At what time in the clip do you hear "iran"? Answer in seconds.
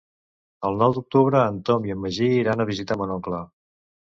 2.39-2.65